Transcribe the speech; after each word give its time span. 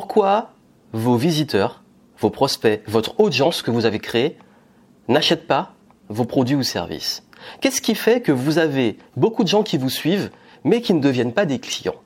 Pourquoi 0.00 0.52
vos 0.92 1.16
visiteurs, 1.16 1.82
vos 2.20 2.30
prospects, 2.30 2.82
votre 2.86 3.18
audience 3.18 3.62
que 3.62 3.72
vous 3.72 3.84
avez 3.84 3.98
créée 3.98 4.38
n'achètent 5.08 5.48
pas 5.48 5.74
vos 6.08 6.24
produits 6.24 6.54
ou 6.54 6.62
services? 6.62 7.26
Qu'est-ce 7.60 7.82
qui 7.82 7.96
fait 7.96 8.20
que 8.20 8.30
vous 8.30 8.58
avez 8.58 8.96
beaucoup 9.16 9.42
de 9.42 9.48
gens 9.48 9.64
qui 9.64 9.76
vous 9.76 9.90
suivent 9.90 10.30
mais 10.62 10.82
qui 10.82 10.94
ne 10.94 11.00
deviennent 11.00 11.32
pas 11.32 11.46
des 11.46 11.58
clients? 11.58 11.96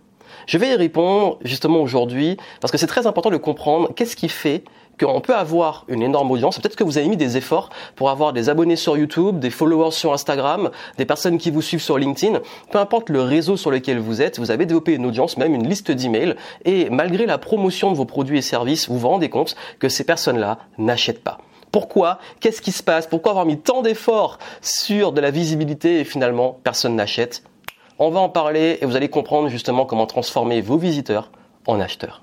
Je 0.46 0.58
vais 0.58 0.70
y 0.70 0.74
répondre 0.74 1.38
justement 1.42 1.80
aujourd'hui 1.80 2.36
parce 2.60 2.70
que 2.70 2.78
c'est 2.78 2.86
très 2.86 3.06
important 3.06 3.30
de 3.30 3.36
comprendre 3.36 3.92
qu'est-ce 3.94 4.16
qui 4.16 4.28
fait 4.28 4.64
qu'on 5.00 5.20
peut 5.20 5.34
avoir 5.34 5.84
une 5.88 6.02
énorme 6.02 6.30
audience. 6.30 6.58
Peut-être 6.58 6.76
que 6.76 6.84
vous 6.84 6.98
avez 6.98 7.08
mis 7.08 7.16
des 7.16 7.36
efforts 7.36 7.70
pour 7.96 8.10
avoir 8.10 8.32
des 8.32 8.48
abonnés 8.48 8.76
sur 8.76 8.96
YouTube, 8.96 9.38
des 9.38 9.50
followers 9.50 9.92
sur 9.92 10.12
Instagram, 10.12 10.70
des 10.98 11.04
personnes 11.06 11.38
qui 11.38 11.50
vous 11.50 11.62
suivent 11.62 11.82
sur 11.82 11.98
LinkedIn. 11.98 12.40
Peu 12.70 12.78
importe 12.78 13.08
le 13.08 13.22
réseau 13.22 13.56
sur 13.56 13.70
lequel 13.70 13.98
vous 13.98 14.22
êtes, 14.22 14.38
vous 14.38 14.50
avez 14.50 14.66
développé 14.66 14.94
une 14.94 15.06
audience, 15.06 15.36
même 15.36 15.54
une 15.54 15.68
liste 15.68 15.90
d'emails. 15.90 16.36
Et 16.64 16.90
malgré 16.90 17.26
la 17.26 17.38
promotion 17.38 17.90
de 17.90 17.96
vos 17.96 18.04
produits 18.04 18.38
et 18.38 18.42
services, 18.42 18.88
vous 18.88 18.98
vous 18.98 19.08
rendez 19.08 19.30
compte 19.30 19.56
que 19.78 19.88
ces 19.88 20.04
personnes-là 20.04 20.58
n'achètent 20.78 21.24
pas. 21.24 21.38
Pourquoi? 21.70 22.18
Qu'est-ce 22.40 22.60
qui 22.60 22.72
se 22.72 22.82
passe? 22.82 23.06
Pourquoi 23.06 23.30
avoir 23.30 23.46
mis 23.46 23.58
tant 23.58 23.80
d'efforts 23.80 24.38
sur 24.60 25.12
de 25.12 25.20
la 25.22 25.30
visibilité 25.30 26.00
et 26.00 26.04
finalement 26.04 26.58
personne 26.62 26.94
n'achète? 26.94 27.42
On 27.98 28.10
va 28.10 28.20
en 28.20 28.30
parler 28.30 28.78
et 28.80 28.86
vous 28.86 28.96
allez 28.96 29.08
comprendre 29.08 29.48
justement 29.48 29.84
comment 29.84 30.06
transformer 30.06 30.62
vos 30.62 30.78
visiteurs 30.78 31.30
en 31.66 31.78
acheteurs. 31.78 32.22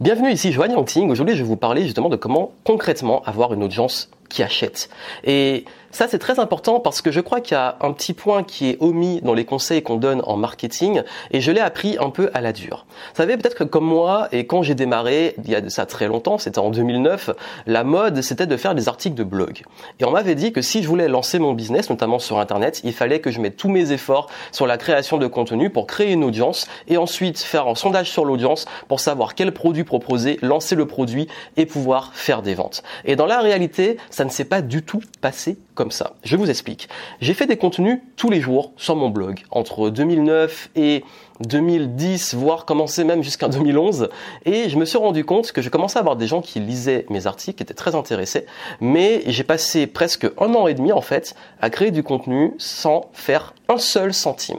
Bienvenue 0.00 0.30
ici 0.30 0.52
Joanne 0.52 0.70
Yangting. 0.72 1.10
Aujourd'hui, 1.10 1.34
je 1.34 1.42
vais 1.42 1.48
vous 1.48 1.56
parler 1.56 1.82
justement 1.82 2.08
de 2.08 2.14
comment 2.14 2.52
concrètement 2.64 3.22
avoir 3.24 3.52
une 3.52 3.64
audience 3.64 4.10
qui 4.28 4.42
achète. 4.42 4.88
Et 5.24 5.64
ça, 5.90 6.06
c'est 6.06 6.18
très 6.18 6.38
important 6.38 6.80
parce 6.80 7.00
que 7.00 7.10
je 7.10 7.20
crois 7.20 7.40
qu'il 7.40 7.54
y 7.54 7.58
a 7.58 7.76
un 7.80 7.92
petit 7.92 8.12
point 8.12 8.42
qui 8.42 8.68
est 8.68 8.76
omis 8.80 9.20
dans 9.22 9.32
les 9.32 9.46
conseils 9.46 9.82
qu'on 9.82 9.96
donne 9.96 10.20
en 10.26 10.36
marketing 10.36 11.02
et 11.30 11.40
je 11.40 11.50
l'ai 11.50 11.62
appris 11.62 11.96
un 11.98 12.10
peu 12.10 12.30
à 12.34 12.42
la 12.42 12.52
dure. 12.52 12.84
Vous 12.90 13.16
savez, 13.16 13.36
peut-être 13.38 13.56
que 13.56 13.64
comme 13.64 13.86
moi, 13.86 14.28
et 14.30 14.46
quand 14.46 14.62
j'ai 14.62 14.74
démarré, 14.74 15.34
il 15.42 15.50
y 15.50 15.54
a 15.54 15.62
de 15.62 15.70
ça 15.70 15.86
très 15.86 16.06
longtemps, 16.06 16.36
c'était 16.36 16.58
en 16.58 16.70
2009, 16.70 17.30
la 17.66 17.84
mode, 17.84 18.20
c'était 18.20 18.46
de 18.46 18.56
faire 18.58 18.74
des 18.74 18.86
articles 18.88 19.16
de 19.16 19.24
blog. 19.24 19.62
Et 19.98 20.04
on 20.04 20.10
m'avait 20.10 20.34
dit 20.34 20.52
que 20.52 20.60
si 20.60 20.82
je 20.82 20.88
voulais 20.88 21.08
lancer 21.08 21.38
mon 21.38 21.54
business, 21.54 21.88
notamment 21.88 22.18
sur 22.18 22.38
Internet, 22.38 22.82
il 22.84 22.92
fallait 22.92 23.20
que 23.20 23.30
je 23.30 23.40
mette 23.40 23.56
tous 23.56 23.70
mes 23.70 23.90
efforts 23.90 24.28
sur 24.52 24.66
la 24.66 24.76
création 24.76 25.16
de 25.16 25.26
contenu 25.26 25.70
pour 25.70 25.86
créer 25.86 26.12
une 26.12 26.22
audience 26.22 26.68
et 26.86 26.98
ensuite 26.98 27.38
faire 27.38 27.66
un 27.66 27.74
sondage 27.74 28.10
sur 28.10 28.26
l'audience 28.26 28.66
pour 28.88 29.00
savoir 29.00 29.34
quel 29.34 29.52
produit 29.52 29.84
proposer, 29.84 30.38
lancer 30.42 30.74
le 30.74 30.86
produit 30.86 31.28
et 31.56 31.64
pouvoir 31.64 32.10
faire 32.12 32.42
des 32.42 32.54
ventes. 32.54 32.82
Et 33.06 33.16
dans 33.16 33.26
la 33.26 33.40
réalité, 33.40 33.96
ça 34.18 34.24
ne 34.24 34.30
s'est 34.30 34.44
pas 34.44 34.62
du 34.62 34.82
tout 34.82 35.00
passé 35.20 35.58
comme 35.76 35.92
ça. 35.92 36.14
Je 36.24 36.34
vous 36.34 36.50
explique. 36.50 36.88
J'ai 37.20 37.34
fait 37.34 37.46
des 37.46 37.56
contenus 37.56 38.00
tous 38.16 38.30
les 38.30 38.40
jours 38.40 38.72
sur 38.76 38.96
mon 38.96 39.10
blog 39.10 39.44
entre 39.52 39.90
2009 39.90 40.70
et 40.74 41.04
2010, 41.46 42.34
voire 42.34 42.64
commencer 42.64 43.04
même 43.04 43.22
jusqu'en 43.22 43.48
2011. 43.48 44.08
Et 44.44 44.68
je 44.70 44.76
me 44.76 44.84
suis 44.84 44.98
rendu 44.98 45.24
compte 45.24 45.52
que 45.52 45.62
je 45.62 45.68
commençais 45.68 45.98
à 45.98 46.00
avoir 46.00 46.16
des 46.16 46.26
gens 46.26 46.40
qui 46.40 46.58
lisaient 46.58 47.06
mes 47.10 47.28
articles, 47.28 47.58
qui 47.58 47.62
étaient 47.62 47.74
très 47.74 47.94
intéressés. 47.94 48.46
Mais 48.80 49.22
j'ai 49.26 49.44
passé 49.44 49.86
presque 49.86 50.26
un 50.40 50.52
an 50.52 50.66
et 50.66 50.74
demi, 50.74 50.90
en 50.90 51.00
fait, 51.00 51.36
à 51.60 51.70
créer 51.70 51.92
du 51.92 52.02
contenu 52.02 52.54
sans 52.58 53.10
faire 53.12 53.54
un 53.68 53.78
seul 53.78 54.12
centime. 54.12 54.58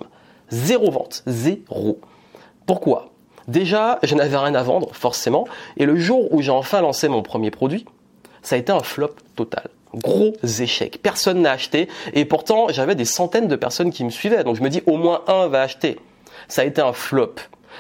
Zéro 0.52 0.90
vente. 0.90 1.22
Zéro. 1.28 2.00
Pourquoi? 2.66 3.12
Déjà, 3.50 4.00
je 4.04 4.16
n'avais 4.16 4.38
rien 4.38 4.56
à 4.56 4.64
vendre, 4.64 4.92
forcément. 4.94 5.46
Et 5.76 5.86
le 5.86 5.98
jour 5.98 6.34
où 6.34 6.42
j'ai 6.42 6.50
enfin 6.50 6.80
lancé 6.80 7.10
mon 7.10 7.24
premier 7.24 7.52
produit, 7.52 7.84
ça 8.50 8.56
a 8.56 8.58
été 8.58 8.72
un 8.72 8.82
flop 8.82 9.14
total. 9.36 9.70
Gros 9.94 10.34
échec. 10.60 11.00
Personne 11.04 11.44
n'a 11.44 11.52
acheté. 11.52 11.88
Et 12.14 12.26
pourtant, 12.26 12.70
j'avais 12.70 12.96
des 12.96 13.06
centaines 13.06 13.48
de 13.48 13.56
personnes 13.56 13.92
qui 13.92 14.04
me 14.04 14.10
suivaient. 14.10 14.44
Donc 14.44 14.56
je 14.56 14.64
me 14.64 14.70
dis, 14.70 14.82
au 14.88 14.98
moins 14.98 15.22
un 15.28 15.48
va 15.50 15.62
acheter. 15.62 16.00
Ça 16.48 16.64
a 16.64 16.66
été 16.66 16.82
un 16.82 16.94
flop. 16.94 17.36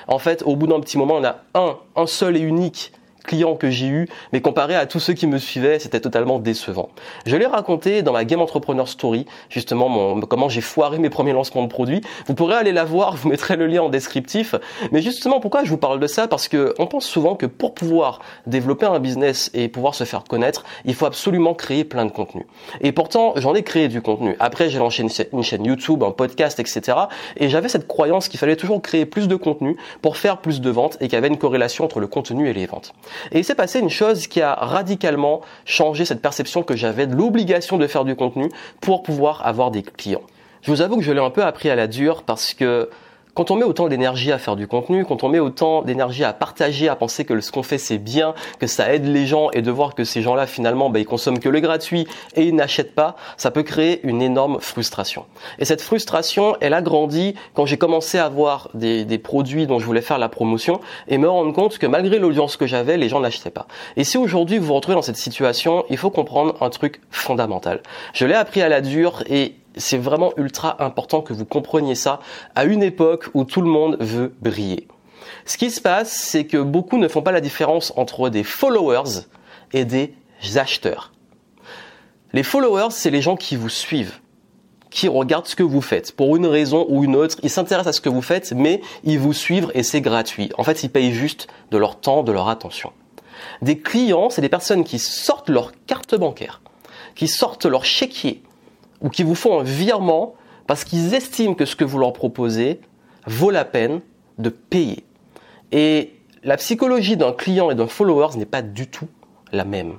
En 0.07 0.19
fait, 0.19 0.43
au 0.43 0.55
bout 0.55 0.67
d'un 0.67 0.79
petit 0.79 0.99
moment, 0.99 1.15
on 1.15 1.23
a 1.23 1.37
un, 1.55 1.75
un 1.95 2.05
seul 2.05 2.37
et 2.37 2.41
unique 2.41 2.91
clients 3.29 3.55
que 3.55 3.69
j'ai 3.69 3.85
eu, 3.85 4.09
mais 4.33 4.41
comparé 4.41 4.75
à 4.75 4.87
tous 4.87 4.99
ceux 4.99 5.13
qui 5.13 5.27
me 5.27 5.37
suivaient, 5.37 5.77
c'était 5.77 5.99
totalement 5.99 6.39
décevant. 6.39 6.89
Je 7.27 7.35
l'ai 7.35 7.45
raconté 7.45 8.01
dans 8.01 8.11
ma 8.11 8.25
Game 8.25 8.41
Entrepreneur 8.41 8.87
Story, 8.87 9.27
justement 9.49 10.19
comment 10.21 10.49
j'ai 10.49 10.61
foiré 10.61 10.97
mes 10.97 11.11
premiers 11.11 11.33
lancements 11.33 11.61
de 11.61 11.67
produits. 11.67 12.01
Vous 12.25 12.33
pourrez 12.33 12.55
aller 12.55 12.71
la 12.71 12.85
voir, 12.85 13.15
vous 13.17 13.29
mettrai 13.29 13.55
le 13.55 13.67
lien 13.67 13.83
en 13.83 13.89
descriptif. 13.89 14.55
Mais 14.91 15.03
justement, 15.03 15.39
pourquoi 15.39 15.63
je 15.63 15.69
vous 15.69 15.77
parle 15.77 15.99
de 15.99 16.07
ça? 16.07 16.27
Parce 16.27 16.47
que 16.47 16.73
on 16.79 16.87
pense 16.87 17.05
souvent 17.05 17.35
que 17.35 17.45
pour 17.45 17.75
pouvoir 17.75 18.21
développer 18.47 18.87
un 18.87 18.99
business 18.99 19.51
et 19.53 19.67
pouvoir 19.67 19.93
se 19.93 20.05
faire 20.05 20.23
connaître, 20.23 20.63
il 20.85 20.95
faut 20.95 21.05
absolument 21.05 21.53
créer 21.53 21.83
plein 21.83 22.05
de 22.05 22.11
contenu. 22.11 22.47
Et 22.81 22.91
pourtant, 22.91 23.33
j'en 23.35 23.53
ai 23.53 23.61
créé 23.61 23.89
du 23.89 24.01
contenu. 24.01 24.35
Après, 24.39 24.71
j'ai 24.71 24.79
lancé 24.79 25.05
une 25.31 25.43
chaîne 25.43 25.65
YouTube, 25.65 26.03
un 26.03 26.11
podcast, 26.11 26.59
etc. 26.59 26.97
Et 27.37 27.47
j'avais 27.49 27.69
cette 27.69 27.87
croyance 27.87 28.27
qu'il 28.27 28.39
fallait 28.39 28.55
toujours 28.55 28.81
créer 28.81 29.05
plus 29.05 29.27
de 29.27 29.35
contenu 29.35 29.77
pour 30.01 30.17
faire 30.17 30.39
plus 30.39 30.61
de 30.61 30.69
ventes 30.71 30.97
et 30.99 31.05
qu'il 31.05 31.13
y 31.13 31.17
avait 31.17 31.27
une 31.27 31.37
corrélation 31.37 31.85
entre 31.85 31.99
le 31.99 32.07
contenu 32.07 32.49
et 32.49 32.53
les 32.53 32.65
ventes. 32.65 32.93
Et 33.31 33.39
il 33.39 33.45
s'est 33.45 33.55
passé 33.55 33.79
une 33.79 33.89
chose 33.89 34.27
qui 34.27 34.41
a 34.41 34.53
radicalement 34.53 35.41
changé 35.65 36.05
cette 36.05 36.21
perception 36.21 36.63
que 36.63 36.75
j'avais 36.75 37.07
de 37.07 37.15
l'obligation 37.15 37.77
de 37.77 37.87
faire 37.87 38.05
du 38.05 38.15
contenu 38.15 38.49
pour 38.81 39.03
pouvoir 39.03 39.45
avoir 39.45 39.71
des 39.71 39.83
clients. 39.83 40.23
Je 40.61 40.71
vous 40.71 40.81
avoue 40.81 40.97
que 40.97 41.03
je 41.03 41.11
l'ai 41.11 41.21
un 41.21 41.29
peu 41.29 41.43
appris 41.43 41.69
à 41.69 41.75
la 41.75 41.87
dure 41.87 42.23
parce 42.23 42.53
que 42.53 42.89
quand 43.39 43.51
on 43.51 43.55
met 43.55 43.63
autant 43.63 43.87
d'énergie 43.87 44.33
à 44.33 44.37
faire 44.37 44.57
du 44.57 44.67
contenu, 44.67 45.05
quand 45.05 45.23
on 45.23 45.29
met 45.29 45.39
autant 45.39 45.81
d'énergie 45.81 46.25
à 46.25 46.33
partager, 46.33 46.89
à 46.89 46.97
penser 46.97 47.23
que 47.23 47.39
ce 47.39 47.53
qu'on 47.53 47.63
fait 47.63 47.77
c'est 47.77 47.97
bien, 47.97 48.33
que 48.59 48.67
ça 48.67 48.93
aide 48.93 49.05
les 49.05 49.25
gens 49.25 49.49
et 49.51 49.61
de 49.61 49.71
voir 49.71 49.95
que 49.95 50.03
ces 50.03 50.21
gens-là 50.21 50.45
finalement 50.45 50.89
bah, 50.89 50.99
ils 50.99 51.05
consomment 51.05 51.39
que 51.39 51.47
le 51.47 51.61
gratuit 51.61 52.05
et 52.35 52.43
ils 52.43 52.53
n'achètent 52.53 52.93
pas, 52.93 53.15
ça 53.37 53.49
peut 53.49 53.63
créer 53.63 54.05
une 54.05 54.21
énorme 54.21 54.59
frustration. 54.59 55.23
Et 55.57 55.63
cette 55.63 55.81
frustration, 55.81 56.57
elle 56.59 56.73
a 56.73 56.81
grandi 56.81 57.33
quand 57.53 57.65
j'ai 57.65 57.77
commencé 57.77 58.17
à 58.17 58.27
voir 58.27 58.71
des, 58.73 59.05
des, 59.05 59.17
produits 59.17 59.67
dont 59.67 59.79
je 59.79 59.85
voulais 59.85 60.01
faire 60.01 60.17
la 60.17 60.27
promotion 60.27 60.81
et 61.07 61.17
me 61.17 61.29
rendre 61.29 61.53
compte 61.53 61.77
que 61.77 61.87
malgré 61.87 62.19
l'audience 62.19 62.57
que 62.57 62.67
j'avais, 62.67 62.97
les 62.97 63.07
gens 63.07 63.21
n'achetaient 63.21 63.51
pas. 63.51 63.67
Et 63.95 64.03
si 64.03 64.17
aujourd'hui 64.17 64.57
vous 64.57 64.65
vous 64.65 64.73
retrouvez 64.73 64.95
dans 64.95 65.01
cette 65.01 65.15
situation, 65.15 65.85
il 65.89 65.95
faut 65.95 66.11
comprendre 66.11 66.57
un 66.59 66.69
truc 66.69 66.99
fondamental. 67.09 67.83
Je 68.11 68.25
l'ai 68.25 68.35
appris 68.35 68.61
à 68.61 68.67
la 68.67 68.81
dure 68.81 69.23
et 69.29 69.55
c'est 69.79 69.97
vraiment 69.97 70.33
ultra 70.37 70.83
important 70.83 71.21
que 71.21 71.33
vous 71.33 71.45
compreniez 71.45 71.95
ça 71.95 72.19
à 72.55 72.65
une 72.65 72.83
époque 72.83 73.29
où 73.33 73.43
tout 73.43 73.61
le 73.61 73.69
monde 73.69 73.97
veut 73.99 74.33
briller. 74.41 74.87
Ce 75.45 75.57
qui 75.57 75.71
se 75.71 75.81
passe, 75.81 76.11
c'est 76.11 76.45
que 76.45 76.57
beaucoup 76.57 76.97
ne 76.97 77.07
font 77.07 77.21
pas 77.21 77.31
la 77.31 77.41
différence 77.41 77.93
entre 77.95 78.29
des 78.29 78.43
followers 78.43 79.25
et 79.73 79.85
des 79.85 80.13
acheteurs. 80.55 81.11
Les 82.33 82.43
followers, 82.43 82.91
c'est 82.91 83.09
les 83.09 83.21
gens 83.21 83.35
qui 83.35 83.55
vous 83.55 83.69
suivent, 83.69 84.19
qui 84.91 85.07
regardent 85.07 85.47
ce 85.47 85.55
que 85.55 85.63
vous 85.63 85.81
faites. 85.81 86.15
Pour 86.15 86.35
une 86.35 86.45
raison 86.45 86.85
ou 86.89 87.03
une 87.03 87.15
autre, 87.15 87.37
ils 87.41 87.49
s'intéressent 87.49 87.89
à 87.89 87.93
ce 87.93 88.01
que 88.01 88.09
vous 88.09 88.21
faites, 88.21 88.53
mais 88.53 88.81
ils 89.03 89.19
vous 89.19 89.33
suivent 89.33 89.71
et 89.73 89.83
c'est 89.83 90.01
gratuit. 90.01 90.51
En 90.57 90.63
fait, 90.63 90.83
ils 90.83 90.89
payent 90.89 91.13
juste 91.13 91.47
de 91.71 91.77
leur 91.77 91.99
temps, 91.99 92.23
de 92.23 92.31
leur 92.31 92.49
attention. 92.49 92.91
Des 93.61 93.79
clients, 93.79 94.29
c'est 94.29 94.41
des 94.41 94.49
personnes 94.49 94.83
qui 94.83 94.99
sortent 94.99 95.49
leur 95.49 95.71
carte 95.87 96.15
bancaire, 96.15 96.61
qui 97.15 97.27
sortent 97.27 97.65
leur 97.65 97.85
chéquier, 97.85 98.43
ou 99.01 99.09
qui 99.09 99.23
vous 99.23 99.35
font 99.35 99.59
un 99.59 99.63
virement 99.63 100.35
parce 100.67 100.83
qu'ils 100.83 101.13
estiment 101.13 101.55
que 101.55 101.65
ce 101.65 101.75
que 101.75 101.83
vous 101.83 101.97
leur 101.97 102.13
proposez 102.13 102.79
vaut 103.25 103.49
la 103.49 103.65
peine 103.65 104.01
de 104.37 104.49
payer. 104.49 105.03
Et 105.71 106.13
la 106.43 106.57
psychologie 106.57 107.17
d'un 107.17 107.33
client 107.33 107.71
et 107.71 107.75
d'un 107.75 107.87
follower 107.87 108.37
n'est 108.37 108.45
pas 108.45 108.61
du 108.61 108.87
tout 108.87 109.07
la 109.51 109.65
même. 109.65 109.97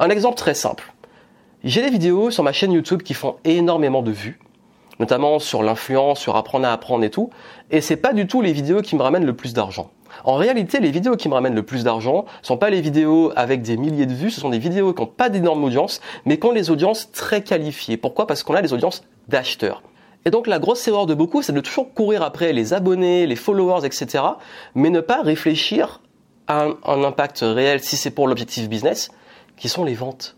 Un 0.00 0.10
exemple 0.10 0.36
très 0.36 0.54
simple. 0.54 0.92
J'ai 1.64 1.82
des 1.82 1.90
vidéos 1.90 2.30
sur 2.30 2.42
ma 2.42 2.52
chaîne 2.52 2.72
YouTube 2.72 3.02
qui 3.02 3.14
font 3.14 3.36
énormément 3.44 4.02
de 4.02 4.10
vues, 4.10 4.38
notamment 5.00 5.38
sur 5.38 5.62
l'influence, 5.62 6.20
sur 6.20 6.36
apprendre 6.36 6.66
à 6.66 6.72
apprendre 6.72 7.04
et 7.04 7.10
tout, 7.10 7.30
et 7.70 7.80
c'est 7.80 7.96
pas 7.96 8.12
du 8.12 8.26
tout 8.26 8.42
les 8.42 8.52
vidéos 8.52 8.82
qui 8.82 8.96
me 8.96 9.02
ramènent 9.02 9.26
le 9.26 9.36
plus 9.36 9.52
d'argent. 9.54 9.90
En 10.24 10.34
réalité, 10.34 10.80
les 10.80 10.90
vidéos 10.90 11.16
qui 11.16 11.28
me 11.28 11.34
ramènent 11.34 11.54
le 11.54 11.62
plus 11.62 11.84
d'argent 11.84 12.24
sont 12.42 12.56
pas 12.56 12.70
les 12.70 12.80
vidéos 12.80 13.32
avec 13.36 13.62
des 13.62 13.76
milliers 13.76 14.06
de 14.06 14.14
vues, 14.14 14.30
ce 14.30 14.40
sont 14.40 14.50
des 14.50 14.58
vidéos 14.58 14.92
qui 14.92 15.02
n'ont 15.02 15.08
pas 15.08 15.28
d'énormes 15.28 15.64
audiences, 15.64 16.00
mais 16.24 16.38
qui 16.38 16.46
ont 16.46 16.52
des 16.52 16.70
audiences 16.70 17.10
très 17.12 17.42
qualifiées. 17.42 17.96
Pourquoi? 17.96 18.26
Parce 18.26 18.42
qu'on 18.42 18.54
a 18.54 18.62
des 18.62 18.72
audiences 18.72 19.02
d'acheteurs. 19.28 19.82
Et 20.24 20.30
donc 20.30 20.48
la 20.48 20.58
grosse 20.58 20.86
erreur 20.88 21.06
de 21.06 21.14
beaucoup, 21.14 21.40
c'est 21.40 21.52
de 21.52 21.60
toujours 21.60 21.94
courir 21.94 22.22
après 22.22 22.52
les 22.52 22.74
abonnés, 22.74 23.26
les 23.26 23.36
followers, 23.36 23.86
etc., 23.86 24.24
mais 24.74 24.90
ne 24.90 25.00
pas 25.00 25.22
réfléchir 25.22 26.00
à 26.48 26.66
un, 26.84 27.04
impact 27.04 27.40
réel 27.42 27.80
si 27.80 27.96
c'est 27.96 28.10
pour 28.10 28.26
l'objectif 28.26 28.68
business, 28.68 29.10
qui 29.56 29.68
sont 29.68 29.84
les 29.84 29.94
ventes. 29.94 30.36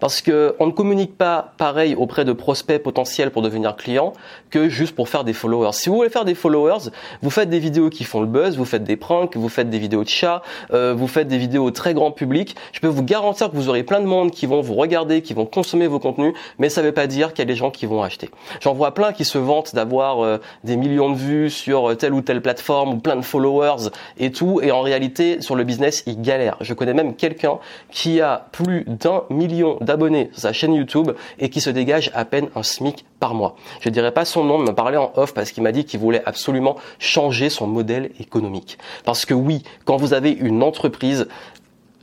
Parce 0.00 0.20
que 0.20 0.54
on 0.58 0.66
ne 0.66 0.72
communique 0.72 1.16
pas 1.16 1.52
pareil 1.58 1.94
auprès 1.94 2.24
de 2.24 2.32
prospects 2.32 2.82
potentiels 2.82 3.30
pour 3.30 3.42
devenir 3.42 3.76
client 3.76 4.12
que 4.50 4.68
juste 4.68 4.94
pour 4.94 5.08
faire 5.08 5.24
des 5.24 5.32
followers. 5.32 5.72
Si 5.72 5.88
vous 5.88 5.96
voulez 5.96 6.08
faire 6.08 6.24
des 6.24 6.34
followers, 6.34 6.90
vous 7.22 7.30
faites 7.30 7.50
des 7.50 7.58
vidéos 7.58 7.90
qui 7.90 8.04
font 8.04 8.20
le 8.20 8.26
buzz, 8.26 8.56
vous 8.56 8.64
faites 8.64 8.84
des 8.84 8.96
pranks, 8.96 9.36
vous 9.36 9.48
faites 9.48 9.70
des 9.70 9.78
vidéos 9.78 10.04
de 10.04 10.08
chats, 10.08 10.42
euh, 10.72 10.94
vous 10.96 11.08
faites 11.08 11.28
des 11.28 11.38
vidéos 11.38 11.70
très 11.70 11.94
grand 11.94 12.10
public. 12.10 12.56
Je 12.72 12.80
peux 12.80 12.88
vous 12.88 13.02
garantir 13.02 13.50
que 13.50 13.56
vous 13.56 13.68
aurez 13.68 13.82
plein 13.82 14.00
de 14.00 14.06
monde 14.06 14.30
qui 14.30 14.46
vont 14.46 14.60
vous 14.60 14.74
regarder, 14.74 15.22
qui 15.22 15.34
vont 15.34 15.46
consommer 15.46 15.86
vos 15.86 15.98
contenus, 15.98 16.34
mais 16.58 16.68
ça 16.68 16.82
ne 16.82 16.86
veut 16.86 16.92
pas 16.92 17.06
dire 17.06 17.32
qu'il 17.32 17.40
y 17.40 17.42
a 17.42 17.46
des 17.46 17.56
gens 17.56 17.70
qui 17.70 17.86
vont 17.86 18.02
acheter. 18.02 18.30
J'en 18.60 18.74
vois 18.74 18.92
plein 18.92 19.12
qui 19.12 19.24
se 19.24 19.38
vantent 19.38 19.74
d'avoir 19.74 20.24
euh, 20.24 20.38
des 20.64 20.76
millions 20.76 21.10
de 21.10 21.16
vues 21.16 21.50
sur 21.50 21.96
telle 21.96 22.12
ou 22.12 22.20
telle 22.20 22.42
plateforme 22.42 22.94
ou 22.94 22.96
plein 22.98 23.16
de 23.16 23.22
followers 23.22 23.90
et 24.18 24.30
tout, 24.32 24.60
et 24.62 24.72
en 24.72 24.82
réalité 24.82 25.40
sur 25.40 25.56
le 25.56 25.64
business 25.64 26.02
ils 26.06 26.20
galèrent. 26.20 26.56
Je 26.60 26.74
connais 26.74 26.94
même 26.94 27.14
quelqu'un 27.14 27.58
qui 27.90 28.20
a 28.20 28.46
plus 28.52 28.84
d'un 28.86 29.22
million 29.30 29.77
d'abonnés 29.80 30.30
sur 30.32 30.42
sa 30.42 30.52
chaîne 30.52 30.74
YouTube 30.74 31.12
et 31.38 31.50
qui 31.50 31.60
se 31.60 31.70
dégage 31.70 32.10
à 32.14 32.24
peine 32.24 32.48
un 32.54 32.62
SMIC 32.62 33.04
par 33.20 33.34
mois. 33.34 33.56
Je 33.80 33.88
ne 33.88 33.94
dirais 33.94 34.12
pas 34.12 34.24
son 34.24 34.44
nom, 34.44 34.58
mais 34.58 34.66
m'a 34.66 34.72
parlé 34.72 34.96
en 34.96 35.12
off 35.16 35.34
parce 35.34 35.52
qu'il 35.52 35.62
m'a 35.62 35.72
dit 35.72 35.84
qu'il 35.84 36.00
voulait 36.00 36.22
absolument 36.26 36.76
changer 36.98 37.50
son 37.50 37.66
modèle 37.66 38.10
économique. 38.20 38.78
Parce 39.04 39.24
que 39.24 39.34
oui, 39.34 39.62
quand 39.84 39.96
vous 39.96 40.14
avez 40.14 40.30
une 40.30 40.62
entreprise, 40.62 41.28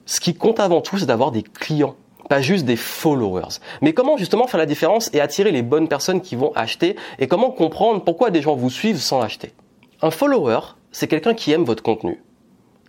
ce 0.06 0.20
qui 0.20 0.34
compte 0.34 0.60
avant 0.60 0.82
tout, 0.82 0.98
c'est 0.98 1.06
d'avoir 1.06 1.32
des 1.32 1.44
clients 1.44 1.96
pas 2.28 2.42
juste 2.42 2.66
des 2.66 2.76
followers. 2.76 3.60
Mais 3.82 3.94
comment 3.94 4.18
justement 4.18 4.48
faire 4.48 4.58
la 4.58 4.66
différence 4.66 5.12
et 5.14 5.22
attirer 5.22 5.52
les 5.52 5.62
bonnes 5.62 5.88
personnes 5.88 6.22
qui 6.22 6.36
vont 6.36 6.52
acheter 6.56 6.96
et 7.20 7.28
comment 7.28 7.52
comprendre 7.52 8.04
pourquoi 8.04 8.32
des 8.32 8.42
gens 8.42 8.56
vous 8.56 8.70
suivent 8.72 9.00
sans 9.00 9.22
acheter? 9.22 9.54
Un 10.02 10.12
follower, 10.12 10.60
c'est 10.92 11.08
quelqu'un 11.08 11.34
qui 11.34 11.52
aime 11.52 11.64
votre 11.64 11.84
contenu. 11.84 12.22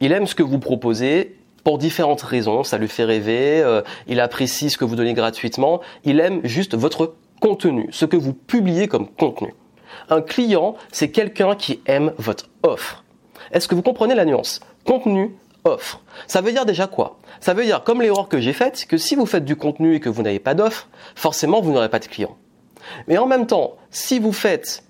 Il 0.01 0.13
aime 0.13 0.27
ce 0.27 0.35
que 0.35 0.43
vous 0.43 0.59
proposez 0.59 1.37
pour 1.67 1.79
différentes 1.79 2.23
raisons, 2.23 2.63
ça 2.63 2.79
lui 2.79 2.87
fait 2.87 3.03
rêver, 3.03 3.61
euh, 3.61 3.83
il 4.07 4.21
apprécie 4.21 4.71
ce 4.71 4.79
que 4.79 4.85
vous 4.85 4.95
donnez 4.95 5.15
gratuitement, 5.15 5.81
il 6.05 6.21
aime 6.21 6.41
juste 6.45 6.77
votre 6.77 7.17
contenu, 7.41 7.89
ce 7.91 8.05
que 8.05 8.17
vous 8.17 8.35
publiez 8.35 8.87
comme 8.87 9.09
contenu. 9.09 9.53
Un 10.09 10.23
client, 10.23 10.77
c'est 10.93 11.11
quelqu'un 11.11 11.57
qui 11.57 11.81
aime 11.87 12.13
votre 12.19 12.49
offre. 12.63 13.03
Est-ce 13.51 13.67
que 13.67 13.75
vous 13.75 13.83
comprenez 13.83 14.15
la 14.15 14.25
nuance? 14.25 14.61
Contenu, 14.85 15.35
offre. 15.65 16.03
Ça 16.29 16.41
veut 16.41 16.53
dire 16.53 16.67
déjà 16.67 16.87
quoi? 16.87 17.19
Ça 17.41 17.53
veut 17.53 17.65
dire, 17.65 17.83
comme 17.83 18.01
l'erreur 18.01 18.29
que 18.29 18.39
j'ai 18.39 18.53
faite, 18.53 18.87
que 18.89 18.97
si 18.97 19.17
vous 19.17 19.27
faites 19.27 19.45
du 19.45 19.57
contenu 19.57 19.97
et 19.97 19.99
que 19.99 20.09
vous 20.09 20.23
n'avez 20.23 20.39
pas 20.39 20.55
d'offre, 20.55 20.87
forcément 21.17 21.61
vous 21.61 21.73
n'aurez 21.73 21.89
pas 21.89 21.99
de 21.99 22.07
clients. 22.07 22.37
Mais 23.09 23.19
en 23.19 23.27
même 23.27 23.49
temps, 23.49 23.75
si 23.91 24.21
vous 24.21 24.33
faites 24.33 24.85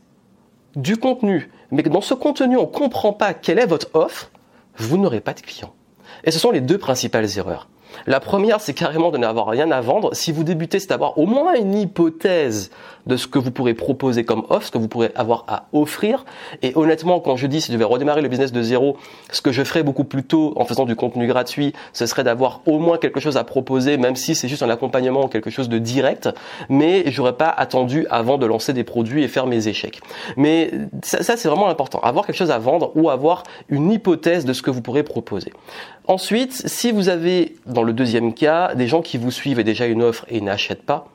du 0.74 0.98
contenu, 0.98 1.50
mais 1.70 1.82
que 1.82 1.88
dans 1.88 2.02
ce 2.02 2.12
contenu 2.12 2.58
on 2.58 2.64
ne 2.64 2.66
comprend 2.66 3.14
pas 3.14 3.32
quelle 3.32 3.60
est 3.60 3.64
votre 3.64 3.88
offre, 3.94 4.30
vous 4.76 4.98
n'aurez 4.98 5.22
pas 5.22 5.32
de 5.32 5.40
clients. 5.40 5.72
Et 6.24 6.30
ce 6.30 6.38
sont 6.38 6.50
les 6.50 6.60
deux 6.60 6.78
principales 6.78 7.26
erreurs. 7.36 7.68
La 8.06 8.20
première, 8.20 8.60
c'est 8.60 8.74
carrément 8.74 9.10
de 9.10 9.18
n'avoir 9.18 9.46
rien 9.46 9.70
à 9.70 9.80
vendre. 9.80 10.14
Si 10.14 10.32
vous 10.32 10.44
débutez, 10.44 10.78
c'est 10.78 10.88
d'avoir 10.88 11.18
au 11.18 11.26
moins 11.26 11.54
une 11.54 11.74
hypothèse 11.74 12.70
de 13.06 13.16
ce 13.16 13.26
que 13.26 13.38
vous 13.38 13.52
pourrez 13.52 13.74
proposer 13.74 14.24
comme 14.24 14.44
offre, 14.48 14.66
ce 14.66 14.70
que 14.72 14.78
vous 14.78 14.88
pourrez 14.88 15.12
avoir 15.14 15.44
à 15.46 15.66
offrir. 15.72 16.24
Et 16.62 16.72
honnêtement, 16.74 17.20
quand 17.20 17.36
je 17.36 17.46
dis 17.46 17.60
si 17.60 17.68
je 17.68 17.72
devais 17.72 17.84
redémarrer 17.84 18.20
le 18.20 18.28
business 18.28 18.52
de 18.52 18.62
zéro, 18.62 18.96
ce 19.30 19.40
que 19.40 19.52
je 19.52 19.62
ferais 19.62 19.84
beaucoup 19.84 20.04
plus 20.04 20.24
tôt 20.24 20.52
en 20.56 20.64
faisant 20.64 20.84
du 20.84 20.96
contenu 20.96 21.26
gratuit, 21.26 21.72
ce 21.92 22.06
serait 22.06 22.24
d'avoir 22.24 22.62
au 22.66 22.78
moins 22.78 22.98
quelque 22.98 23.20
chose 23.20 23.36
à 23.36 23.44
proposer, 23.44 23.96
même 23.96 24.16
si 24.16 24.34
c'est 24.34 24.48
juste 24.48 24.62
un 24.62 24.70
accompagnement 24.70 25.24
ou 25.24 25.28
quelque 25.28 25.50
chose 25.50 25.68
de 25.68 25.78
direct. 25.78 26.28
Mais 26.68 27.04
j'aurais 27.10 27.36
pas 27.36 27.48
attendu 27.48 28.06
avant 28.10 28.38
de 28.38 28.46
lancer 28.46 28.72
des 28.72 28.84
produits 28.84 29.22
et 29.22 29.28
faire 29.28 29.46
mes 29.46 29.68
échecs. 29.68 30.00
Mais 30.36 30.72
ça, 31.02 31.22
ça 31.22 31.36
c'est 31.36 31.48
vraiment 31.48 31.68
important. 31.68 32.00
Avoir 32.00 32.26
quelque 32.26 32.36
chose 32.36 32.50
à 32.50 32.58
vendre 32.58 32.90
ou 32.96 33.08
avoir 33.08 33.44
une 33.68 33.92
hypothèse 33.92 34.44
de 34.44 34.52
ce 34.52 34.62
que 34.62 34.70
vous 34.70 34.82
pourrez 34.82 35.04
proposer. 35.04 35.52
Ensuite, 36.08 36.68
si 36.68 36.92
vous 36.92 37.08
avez, 37.08 37.56
dans 37.66 37.82
le 37.82 37.92
deuxième 37.92 38.32
cas, 38.32 38.74
des 38.74 38.86
gens 38.86 39.02
qui 39.02 39.18
vous 39.18 39.32
suivent 39.32 39.58
et 39.58 39.64
déjà 39.64 39.86
une 39.86 40.02
offre 40.02 40.24
et 40.28 40.40
n'achètent 40.40 40.84
pas, 40.84 41.08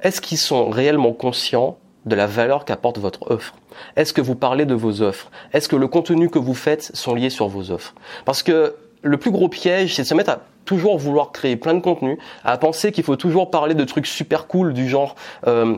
est-ce 0.00 0.20
qu'ils 0.20 0.38
sont 0.38 0.68
réellement 0.68 1.12
conscients 1.12 1.78
de 2.06 2.16
la 2.16 2.26
valeur 2.26 2.64
qu'apporte 2.64 2.98
votre 2.98 3.30
offre? 3.30 3.54
Est-ce 3.94 4.12
que 4.12 4.20
vous 4.20 4.34
parlez 4.34 4.66
de 4.66 4.74
vos 4.74 5.00
offres? 5.00 5.30
Est-ce 5.52 5.68
que 5.68 5.76
le 5.76 5.86
contenu 5.86 6.28
que 6.28 6.40
vous 6.40 6.54
faites 6.54 6.90
sont 6.94 7.14
liés 7.14 7.30
sur 7.30 7.46
vos 7.46 7.70
offres? 7.70 7.94
Parce 8.24 8.42
que 8.42 8.74
le 9.02 9.16
plus 9.16 9.30
gros 9.30 9.48
piège, 9.48 9.94
c'est 9.94 10.02
de 10.02 10.08
se 10.08 10.14
mettre 10.14 10.30
à 10.30 10.40
toujours 10.64 10.98
vouloir 10.98 11.30
créer 11.30 11.56
plein 11.56 11.74
de 11.74 11.80
contenu, 11.80 12.18
à 12.44 12.56
penser 12.58 12.90
qu'il 12.90 13.04
faut 13.04 13.16
toujours 13.16 13.50
parler 13.50 13.74
de 13.74 13.84
trucs 13.84 14.06
super 14.06 14.46
cool 14.46 14.72
du 14.72 14.88
genre 14.88 15.14
euh, 15.46 15.76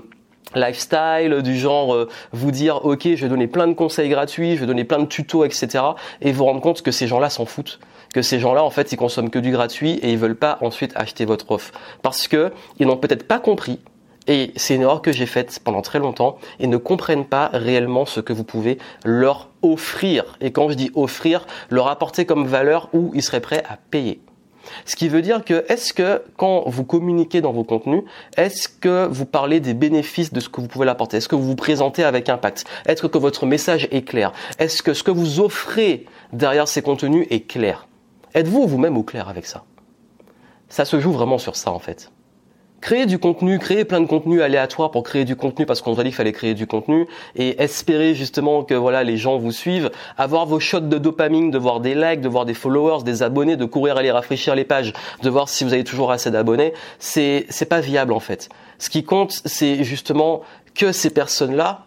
lifestyle, 0.54 1.42
du 1.42 1.56
genre 1.56 1.94
euh, 1.94 2.08
vous 2.32 2.50
dire 2.50 2.84
ok 2.84 3.02
je 3.14 3.22
vais 3.22 3.28
donner 3.28 3.46
plein 3.46 3.66
de 3.66 3.74
conseils 3.74 4.08
gratuits, 4.08 4.56
je 4.56 4.60
vais 4.60 4.66
donner 4.66 4.84
plein 4.84 4.98
de 4.98 5.06
tutos, 5.06 5.44
etc. 5.44 5.84
Et 6.20 6.32
vous 6.32 6.44
rendre 6.44 6.60
compte 6.60 6.82
que 6.82 6.90
ces 6.90 7.06
gens-là 7.06 7.30
s'en 7.30 7.46
foutent, 7.46 7.80
que 8.12 8.22
ces 8.22 8.38
gens-là 8.38 8.64
en 8.64 8.70
fait 8.70 8.92
ils 8.92 8.96
consomment 8.96 9.30
que 9.30 9.38
du 9.38 9.52
gratuit 9.52 9.92
et 10.02 10.10
ils 10.10 10.18
veulent 10.18 10.36
pas 10.36 10.58
ensuite 10.60 10.92
acheter 10.96 11.24
votre 11.24 11.50
offre 11.50 11.72
parce 12.02 12.28
que 12.28 12.52
ils 12.78 12.86
n'ont 12.86 12.96
peut-être 12.96 13.26
pas 13.26 13.38
compris 13.38 13.80
et 14.26 14.52
c'est 14.56 14.74
une 14.74 14.82
erreur 14.82 15.02
que 15.02 15.12
j'ai 15.12 15.26
faite 15.26 15.60
pendant 15.62 15.82
très 15.82 15.98
longtemps 15.98 16.38
et 16.58 16.66
ne 16.66 16.76
comprennent 16.76 17.26
pas 17.26 17.50
réellement 17.52 18.06
ce 18.06 18.20
que 18.20 18.32
vous 18.32 18.44
pouvez 18.44 18.78
leur 19.04 19.50
offrir. 19.62 20.36
Et 20.40 20.50
quand 20.50 20.70
je 20.70 20.74
dis 20.74 20.90
offrir, 20.94 21.46
leur 21.70 21.88
apporter 21.88 22.24
comme 22.24 22.46
valeur 22.46 22.88
où 22.92 23.10
ils 23.14 23.22
seraient 23.22 23.40
prêts 23.40 23.62
à 23.68 23.76
payer. 23.76 24.20
Ce 24.84 24.96
qui 24.96 25.08
veut 25.08 25.22
dire 25.22 25.44
que 25.44 25.64
est-ce 25.68 25.92
que 25.92 26.22
quand 26.36 26.64
vous 26.66 26.84
communiquez 26.84 27.40
dans 27.40 27.52
vos 27.52 27.64
contenus, 27.64 28.02
est-ce 28.36 28.68
que 28.68 29.06
vous 29.06 29.26
parlez 29.26 29.60
des 29.60 29.74
bénéfices 29.74 30.32
de 30.32 30.40
ce 30.40 30.48
que 30.48 30.60
vous 30.60 30.68
pouvez 30.68 30.86
l'apporter 30.86 31.18
Est-ce 31.18 31.28
que 31.28 31.36
vous 31.36 31.46
vous 31.46 31.56
présentez 31.56 32.04
avec 32.04 32.28
impact? 32.28 32.64
Est-ce 32.86 33.06
que 33.06 33.18
votre 33.18 33.46
message 33.46 33.88
est 33.90 34.02
clair? 34.02 34.32
Est-ce 34.58 34.82
que 34.82 34.94
ce 34.94 35.02
que 35.02 35.10
vous 35.10 35.40
offrez 35.40 36.06
derrière 36.32 36.68
ces 36.68 36.82
contenus 36.82 37.26
est 37.30 37.46
clair? 37.46 37.86
Êtes-vous 38.34 38.66
vous-même 38.66 38.96
au 38.96 39.02
clair 39.02 39.28
avec 39.28 39.46
ça? 39.46 39.64
Ça 40.68 40.84
se 40.84 40.98
joue 40.98 41.12
vraiment 41.12 41.38
sur 41.38 41.56
ça 41.56 41.70
en 41.70 41.78
fait 41.78 42.10
créer 42.84 43.06
du 43.06 43.18
contenu, 43.18 43.58
créer 43.58 43.86
plein 43.86 44.02
de 44.02 44.06
contenu 44.06 44.42
aléatoire 44.42 44.90
pour 44.90 45.04
créer 45.04 45.24
du 45.24 45.36
contenu 45.36 45.64
parce 45.64 45.80
qu'on 45.80 45.94
vous 45.94 46.00
a 46.00 46.04
dit 46.04 46.10
qu'il 46.10 46.16
fallait 46.16 46.32
créer 46.32 46.52
du 46.52 46.66
contenu 46.66 47.06
et 47.34 47.62
espérer 47.62 48.14
justement 48.14 48.62
que 48.62 48.74
voilà 48.74 49.04
les 49.04 49.16
gens 49.16 49.38
vous 49.38 49.52
suivent, 49.52 49.90
avoir 50.18 50.44
vos 50.44 50.60
shots 50.60 50.80
de 50.80 50.98
dopamine, 50.98 51.50
de 51.50 51.56
voir 51.56 51.80
des 51.80 51.94
likes, 51.94 52.20
de 52.20 52.28
voir 52.28 52.44
des 52.44 52.52
followers, 52.52 53.02
des 53.02 53.22
abonnés, 53.22 53.56
de 53.56 53.64
courir 53.64 53.96
aller 53.96 54.10
rafraîchir 54.10 54.54
les 54.54 54.64
pages, 54.64 54.92
de 55.22 55.30
voir 55.30 55.48
si 55.48 55.64
vous 55.64 55.72
avez 55.72 55.82
toujours 55.82 56.12
assez 56.12 56.30
d'abonnés, 56.30 56.74
c'est 56.98 57.46
c'est 57.48 57.64
pas 57.64 57.80
viable 57.80 58.12
en 58.12 58.20
fait. 58.20 58.50
Ce 58.78 58.90
qui 58.90 59.02
compte, 59.02 59.40
c'est 59.46 59.82
justement 59.82 60.42
que 60.74 60.92
ces 60.92 61.08
personnes-là 61.08 61.86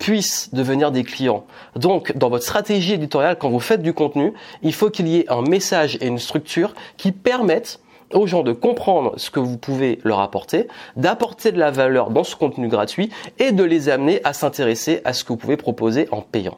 puissent 0.00 0.52
devenir 0.52 0.90
des 0.90 1.04
clients. 1.04 1.44
Donc, 1.76 2.16
dans 2.16 2.30
votre 2.30 2.42
stratégie 2.42 2.94
éditoriale, 2.94 3.36
quand 3.38 3.48
vous 3.48 3.60
faites 3.60 3.82
du 3.82 3.92
contenu, 3.92 4.32
il 4.64 4.74
faut 4.74 4.90
qu'il 4.90 5.06
y 5.06 5.18
ait 5.18 5.30
un 5.30 5.42
message 5.42 5.98
et 6.00 6.08
une 6.08 6.18
structure 6.18 6.74
qui 6.96 7.12
permettent 7.12 7.78
aux 8.14 8.26
gens 8.26 8.42
de 8.42 8.52
comprendre 8.52 9.14
ce 9.16 9.30
que 9.30 9.40
vous 9.40 9.58
pouvez 9.58 9.98
leur 10.04 10.20
apporter, 10.20 10.68
d'apporter 10.96 11.52
de 11.52 11.58
la 11.58 11.70
valeur 11.70 12.10
dans 12.10 12.24
ce 12.24 12.36
contenu 12.36 12.68
gratuit 12.68 13.10
et 13.38 13.52
de 13.52 13.64
les 13.64 13.88
amener 13.88 14.20
à 14.24 14.32
s'intéresser 14.32 15.00
à 15.04 15.12
ce 15.12 15.24
que 15.24 15.28
vous 15.28 15.36
pouvez 15.36 15.56
proposer 15.56 16.08
en 16.10 16.20
payant. 16.20 16.56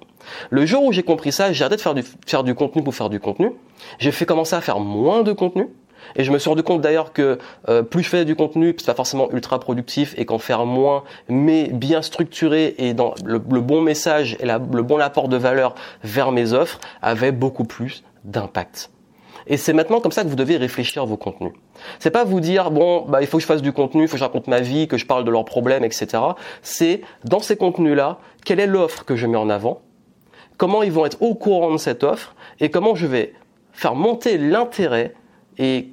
Le 0.51 0.67
jour 0.67 0.85
où 0.85 0.93
j'ai 0.93 1.03
compris 1.03 1.33
ça, 1.33 1.53
j'ai 1.53 1.65
arrêté 1.65 1.77
de 1.77 1.81
faire 1.81 1.95
du, 1.95 2.05
faire 2.27 2.45
du 2.45 2.55
contenu 2.55 2.83
pour 2.83 2.95
faire 2.95 3.11
du 3.11 3.21
contenu. 3.21 3.53
J'ai 3.99 4.13
fait 4.13 4.27
commencer 4.27 4.57
à 4.57 4.61
faire 4.61 4.81
moins 4.81 5.23
de 5.23 5.33
contenu. 5.33 5.69
Et 6.17 6.25
je 6.25 6.31
me 6.31 6.39
suis 6.39 6.49
rendu 6.49 6.63
compte 6.63 6.81
d'ailleurs 6.81 7.13
que 7.13 7.39
euh, 7.69 7.83
plus 7.83 8.03
je 8.03 8.09
faisais 8.09 8.25
du 8.25 8.37
contenu, 8.37 8.75
c'est 8.77 8.87
pas 8.87 8.95
forcément 8.95 9.31
ultra 9.33 9.59
productif, 9.59 10.15
et 10.19 10.27
qu'en 10.27 10.39
faire 10.39 10.67
moins, 10.67 11.03
mais 11.29 11.69
bien 11.73 12.03
structuré 12.03 12.75
et 12.79 12.95
dans 12.95 13.15
le, 13.25 13.39
bon 13.39 13.81
message 13.81 14.37
et 14.41 14.47
le 14.47 14.83
bon 14.83 15.01
apport 15.01 15.29
de 15.29 15.37
valeur 15.37 15.75
vers 16.03 16.31
mes 16.31 16.53
offres, 16.53 16.79
avait 17.03 17.33
beaucoup 17.33 17.65
plus 17.65 18.05
d'impact. 18.25 18.91
Et 19.47 19.57
c'est 19.57 19.73
maintenant 19.73 20.01
comme 20.01 20.13
ça 20.13 20.23
que 20.23 20.29
vous 20.29 20.37
devez 20.37 20.57
réfléchir 20.57 21.05
vos 21.07 21.17
contenus. 21.17 21.53
C'est 21.99 22.11
pas 22.11 22.25
vous 22.25 22.41
dire 22.41 22.71
bon 22.71 23.03
bah 23.03 23.21
il 23.21 23.27
faut 23.27 23.39
que 23.39 23.43
je 23.43 23.47
fasse 23.47 23.63
du 23.63 23.73
contenu, 23.73 24.03
il 24.03 24.09
faut 24.09 24.13
que 24.13 24.19
je 24.19 24.25
raconte 24.25 24.47
ma 24.47 24.61
vie, 24.61 24.89
que 24.89 24.97
je 24.97 25.07
parle 25.07 25.25
de 25.25 25.31
leurs 25.31 25.45
problèmes, 25.45 25.85
etc. 25.85 26.23
C'est 26.63 27.03
dans 27.25 27.41
ces 27.41 27.57
contenus-là, 27.57 28.19
quelle 28.45 28.61
est 28.61 28.67
l'offre 28.67 29.05
que 29.05 29.17
je 29.17 29.27
mets 29.27 29.37
en 29.37 29.51
avant, 29.51 29.83
comment 30.57 30.83
ils 30.83 30.93
vont 30.93 31.07
être 31.07 31.21
au 31.23 31.35
courant 31.35 31.73
de 31.73 31.79
cette 31.79 32.05
offre 32.05 32.35
et 32.61 32.71
comment 32.71 32.95
je 32.95 33.07
vais 33.07 33.35
faire 33.73 33.95
monter 33.95 34.39
l'intérêt 34.39 35.15
et 35.59 35.89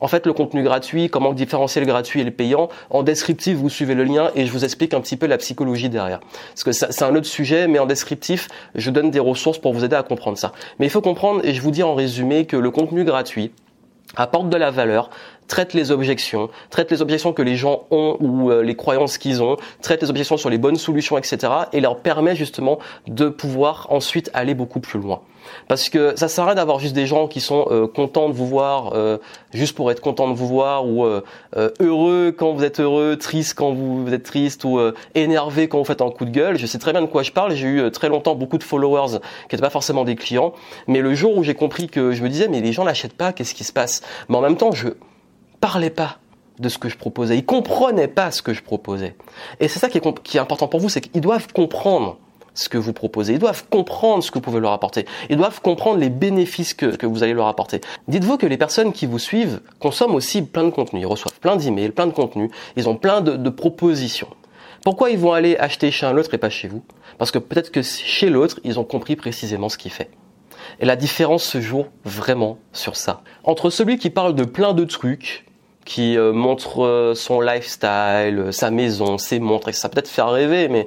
en 0.00 0.08
fait 0.08 0.26
le 0.26 0.32
contenu 0.32 0.62
gratuit, 0.62 1.08
comment 1.08 1.32
différencier 1.32 1.80
le 1.80 1.86
gratuit 1.86 2.20
et 2.20 2.24
le 2.24 2.30
payant. 2.30 2.68
En 2.90 3.02
descriptif, 3.02 3.56
vous 3.56 3.68
suivez 3.68 3.94
le 3.94 4.04
lien 4.04 4.30
et 4.34 4.46
je 4.46 4.52
vous 4.52 4.64
explique 4.64 4.94
un 4.94 5.00
petit 5.00 5.16
peu 5.16 5.26
la 5.26 5.38
psychologie 5.38 5.88
derrière. 5.88 6.20
Parce 6.54 6.64
que 6.64 6.72
c'est 6.72 7.02
un 7.02 7.14
autre 7.14 7.26
sujet, 7.26 7.68
mais 7.68 7.78
en 7.78 7.86
descriptif, 7.86 8.48
je 8.74 8.90
donne 8.90 9.10
des 9.10 9.20
ressources 9.20 9.58
pour 9.58 9.72
vous 9.72 9.84
aider 9.84 9.96
à 9.96 10.02
comprendre 10.02 10.38
ça. 10.38 10.52
Mais 10.78 10.86
il 10.86 10.90
faut 10.90 11.02
comprendre, 11.02 11.40
et 11.44 11.54
je 11.54 11.60
vous 11.60 11.70
dis 11.70 11.82
en 11.82 11.94
résumé, 11.94 12.46
que 12.46 12.56
le 12.56 12.70
contenu 12.70 13.04
gratuit 13.04 13.52
apporte 14.16 14.48
de 14.48 14.56
la 14.56 14.70
valeur, 14.70 15.10
traite 15.50 15.74
les 15.74 15.90
objections, 15.90 16.48
traite 16.70 16.90
les 16.90 17.02
objections 17.02 17.32
que 17.32 17.42
les 17.42 17.56
gens 17.56 17.82
ont 17.90 18.16
ou 18.20 18.50
euh, 18.50 18.62
les 18.62 18.76
croyances 18.76 19.18
qu'ils 19.18 19.42
ont, 19.42 19.56
traite 19.82 20.00
les 20.00 20.08
objections 20.08 20.36
sur 20.36 20.48
les 20.48 20.58
bonnes 20.58 20.76
solutions, 20.76 21.18
etc. 21.18 21.52
et 21.72 21.80
leur 21.80 21.98
permet 21.98 22.36
justement 22.36 22.78
de 23.08 23.28
pouvoir 23.28 23.88
ensuite 23.90 24.30
aller 24.32 24.54
beaucoup 24.54 24.80
plus 24.80 25.00
loin. 25.00 25.20
Parce 25.66 25.88
que 25.88 26.14
ça 26.16 26.28
sert 26.28 26.44
à 26.44 26.48
rien 26.48 26.54
d'avoir 26.54 26.78
juste 26.78 26.94
des 26.94 27.06
gens 27.06 27.26
qui 27.26 27.40
sont 27.40 27.66
euh, 27.70 27.88
contents 27.88 28.28
de 28.28 28.34
vous 28.34 28.46
voir, 28.46 28.92
euh, 28.94 29.18
juste 29.52 29.74
pour 29.74 29.90
être 29.90 30.00
contents 30.00 30.28
de 30.28 30.34
vous 30.34 30.46
voir, 30.46 30.86
ou 30.86 31.04
heureux 31.80 32.32
quand 32.36 32.52
vous 32.52 32.62
êtes 32.62 32.78
heureux, 32.78 33.16
triste 33.16 33.54
quand 33.54 33.72
vous 33.72 34.12
êtes 34.12 34.22
triste, 34.22 34.62
ou 34.64 34.78
énervé 35.16 35.66
quand 35.66 35.78
vous 35.78 35.84
faites 35.84 36.02
un 36.02 36.10
coup 36.10 36.26
de 36.26 36.30
gueule. 36.30 36.58
Je 36.58 36.66
sais 36.66 36.78
très 36.78 36.92
bien 36.92 37.02
de 37.02 37.06
quoi 37.06 37.24
je 37.24 37.32
parle. 37.32 37.54
J'ai 37.54 37.66
eu 37.66 37.90
très 37.90 38.08
longtemps 38.08 38.36
beaucoup 38.36 38.58
de 38.58 38.62
followers 38.62 39.18
qui 39.48 39.56
n'étaient 39.56 39.62
pas 39.62 39.70
forcément 39.70 40.04
des 40.04 40.14
clients, 40.14 40.52
mais 40.86 41.00
le 41.00 41.14
jour 41.14 41.36
où 41.36 41.42
j'ai 41.42 41.54
compris 41.54 41.88
que 41.88 42.12
je 42.12 42.22
me 42.22 42.28
disais 42.28 42.46
mais 42.46 42.60
les 42.60 42.72
gens 42.72 42.84
n'achètent 42.84 43.16
pas, 43.16 43.32
qu'est-ce 43.32 43.54
qui 43.54 43.64
se 43.64 43.72
passe? 43.72 44.02
Mais 44.28 44.36
en 44.36 44.42
même 44.42 44.56
temps, 44.56 44.70
je 44.70 44.90
parlaient 45.60 45.90
pas 45.90 46.18
de 46.58 46.68
ce 46.68 46.78
que 46.78 46.88
je 46.88 46.96
proposais. 46.96 47.36
Ils 47.38 47.44
comprenaient 47.44 48.08
pas 48.08 48.30
ce 48.30 48.42
que 48.42 48.52
je 48.52 48.62
proposais. 48.62 49.16
Et 49.60 49.68
c'est 49.68 49.78
ça 49.78 49.88
qui 49.88 49.98
est, 49.98 50.38
important 50.38 50.68
pour 50.68 50.80
vous, 50.80 50.88
c'est 50.88 51.00
qu'ils 51.00 51.20
doivent 51.20 51.52
comprendre 51.52 52.18
ce 52.54 52.68
que 52.68 52.76
vous 52.76 52.92
proposez. 52.92 53.34
Ils 53.34 53.38
doivent 53.38 53.64
comprendre 53.68 54.22
ce 54.22 54.30
que 54.30 54.38
vous 54.38 54.42
pouvez 54.42 54.60
leur 54.60 54.72
apporter. 54.72 55.06
Ils 55.30 55.36
doivent 55.36 55.60
comprendre 55.62 55.98
les 55.98 56.10
bénéfices 56.10 56.74
que, 56.74 56.96
que 56.96 57.06
vous 57.06 57.22
allez 57.22 57.32
leur 57.32 57.46
apporter. 57.46 57.80
Dites-vous 58.08 58.36
que 58.36 58.46
les 58.46 58.58
personnes 58.58 58.92
qui 58.92 59.06
vous 59.06 59.18
suivent 59.18 59.60
consomment 59.78 60.14
aussi 60.14 60.42
plein 60.42 60.64
de 60.64 60.70
contenu. 60.70 61.00
Ils 61.00 61.06
reçoivent 61.06 61.38
plein 61.40 61.56
d'emails, 61.56 61.90
plein 61.90 62.06
de 62.06 62.12
contenus. 62.12 62.50
Ils 62.76 62.88
ont 62.88 62.96
plein 62.96 63.22
de, 63.22 63.36
de 63.36 63.50
propositions. 63.50 64.28
Pourquoi 64.82 65.10
ils 65.10 65.18
vont 65.18 65.32
aller 65.32 65.56
acheter 65.56 65.90
chez 65.90 66.06
un 66.06 66.16
autre 66.16 66.32
et 66.34 66.38
pas 66.38 66.50
chez 66.50 66.68
vous? 66.68 66.82
Parce 67.18 67.30
que 67.30 67.38
peut-être 67.38 67.70
que 67.70 67.82
chez 67.82 68.30
l'autre, 68.30 68.60
ils 68.64 68.78
ont 68.78 68.84
compris 68.84 69.16
précisément 69.16 69.68
ce 69.68 69.78
qu'il 69.78 69.90
fait. 69.90 70.10
Et 70.80 70.86
la 70.86 70.96
différence 70.96 71.44
se 71.44 71.60
joue 71.60 71.86
vraiment 72.04 72.58
sur 72.72 72.96
ça. 72.96 73.22
Entre 73.44 73.70
celui 73.70 73.98
qui 73.98 74.10
parle 74.10 74.34
de 74.34 74.44
plein 74.44 74.72
de 74.72 74.84
trucs, 74.84 75.44
qui 75.84 76.16
euh, 76.16 76.32
montre 76.32 76.84
euh, 76.84 77.14
son 77.14 77.40
lifestyle, 77.40 78.48
sa 78.50 78.70
maison, 78.70 79.18
ses 79.18 79.40
montres, 79.40 79.68
et 79.68 79.72
ça 79.72 79.88
peut 79.88 79.98
être 79.98 80.08
faire 80.08 80.30
rêver, 80.30 80.68
mais 80.68 80.86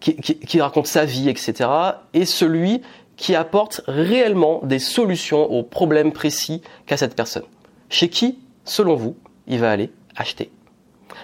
qui, 0.00 0.16
qui, 0.16 0.60
raconte 0.60 0.86
sa 0.86 1.04
vie, 1.04 1.28
etc. 1.28 1.70
Et 2.12 2.24
celui 2.24 2.82
qui 3.16 3.34
apporte 3.34 3.80
réellement 3.86 4.60
des 4.62 4.78
solutions 4.78 5.50
aux 5.50 5.62
problèmes 5.62 6.12
précis 6.12 6.60
qu'a 6.86 6.96
cette 6.96 7.14
personne. 7.14 7.44
Chez 7.88 8.08
qui, 8.08 8.38
selon 8.64 8.94
vous, 8.94 9.16
il 9.46 9.58
va 9.58 9.70
aller 9.70 9.90
acheter? 10.16 10.50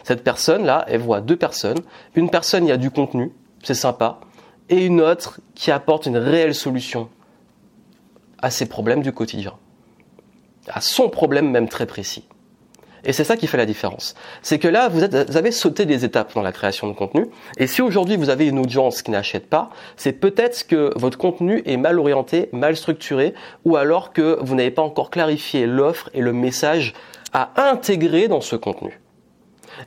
Cette 0.05 0.25
personne-là, 0.25 0.85
elle 0.89 1.01
voit 1.01 1.21
deux 1.21 1.37
personnes. 1.37 1.81
Une 2.15 2.31
personne, 2.31 2.65
il 2.65 2.69
y 2.69 2.73
a 2.73 2.77
du 2.79 2.91
contenu, 2.91 3.33
c'est 3.63 3.75
sympa, 3.75 4.21
et 4.69 4.87
une 4.87 5.01
autre 5.01 5.41
qui 5.55 5.71
apporte 5.71 6.07
une 6.07 6.17
réelle 6.17 6.55
solution 6.55 7.09
à 8.41 8.51
ses 8.51 8.67
problèmes 8.67 9.03
du 9.03 9.13
quotidien, 9.13 9.55
à 10.69 10.81
son 10.81 11.09
problème 11.09 11.51
même 11.51 11.69
très 11.69 11.87
précis. 11.87 12.25
Et 13.05 13.13
c'est 13.13 13.25
ça 13.25 13.37
qui 13.37 13.47
fait 13.47 13.57
la 13.57 13.67
différence. 13.67 14.15
C'est 14.43 14.59
que 14.59 14.69
là, 14.69 14.89
vous, 14.89 15.03
avez 15.03 15.51
sauté 15.51 15.87
des 15.87 16.05
étapes 16.05 16.35
dans 16.35 16.43
la 16.43 16.53
création 16.53 16.87
de 16.87 16.93
contenu. 16.93 17.27
Et 17.57 17.67
si 17.67 17.83
aujourd'hui 17.83 18.17
vous 18.17 18.31
avez 18.31 18.47
une 18.47 18.59
audience 18.59 19.03
qui 19.03 19.11
n'achète 19.11 19.49
pas, 19.49 19.71
c'est 19.97 20.13
peut-être 20.13 20.67
que 20.67 20.93
votre 20.97 21.19
contenu 21.19 21.63
est 21.67 21.77
mal 21.77 21.99
orienté, 21.99 22.49
mal 22.53 22.77
structuré, 22.77 23.35
ou 23.65 23.77
alors 23.77 24.13
que 24.13 24.39
vous 24.41 24.55
n'avez 24.55 24.71
pas 24.71 24.83
encore 24.83 25.11
clarifié 25.11 25.67
l'offre 25.67 26.11
et 26.15 26.21
le 26.21 26.33
message 26.33 26.95
à 27.33 27.51
intégrer 27.71 28.29
dans 28.29 28.41
ce 28.41 28.57
contenu. 28.57 29.01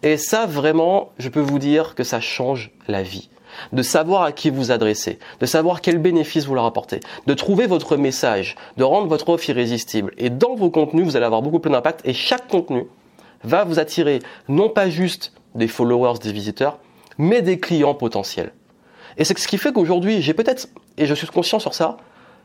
Et 0.04 0.18
ça, 0.18 0.46
vraiment, 0.46 1.12
je 1.18 1.30
peux 1.30 1.40
vous 1.40 1.60
dire 1.60 1.96
que 1.96 2.04
ça 2.04 2.20
change 2.20 2.72
la 2.88 3.04
vie 3.04 3.30
de 3.72 3.82
savoir 3.82 4.24
à 4.24 4.32
qui 4.34 4.50
vous 4.50 4.72
adresser, 4.72 5.20
de 5.40 5.46
savoir 5.46 5.80
quels 5.80 5.98
bénéfices 5.98 6.46
vous 6.46 6.56
leur 6.56 6.66
apportez, 6.66 7.00
de 7.26 7.34
trouver 7.34 7.68
votre 7.68 7.96
message, 7.96 8.56
de 8.76 8.84
rendre 8.84 9.08
votre 9.08 9.30
offre 9.30 9.50
irrésistible. 9.50 10.14
Et 10.18 10.30
dans 10.30 10.56
vos 10.56 10.70
contenus, 10.70 11.06
vous 11.06 11.16
allez 11.16 11.26
avoir 11.26 11.42
beaucoup 11.42 11.60
plus 11.60 11.72
d'impact 11.72 12.02
et 12.04 12.14
chaque 12.14 12.48
contenu 12.48 12.86
va 13.46 13.64
vous 13.64 13.80
attirer 13.80 14.20
non 14.48 14.70
pas 14.70 14.90
juste 14.90 15.34
des 15.56 15.68
followers, 15.68 16.20
des 16.20 16.32
visiteurs, 16.32 16.80
mais 17.18 17.42
des 17.42 17.60
clients 17.60 17.94
potentiels. 17.94 18.52
Et 19.18 19.24
c'est 19.24 19.38
ce 19.38 19.48
qui 19.48 19.58
fait 19.58 19.72
qu'aujourd'hui, 19.72 20.22
j'ai 20.22 20.34
peut-être, 20.34 20.68
et 20.98 21.06
je 21.06 21.14
suis 21.14 21.28
conscient 21.28 21.60
sur 21.60 21.74
ça, 21.74 21.98